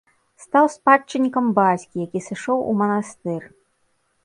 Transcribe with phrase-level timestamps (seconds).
[0.43, 3.41] Стаў спадчыннікам бацькі, які сышоў у манастыр.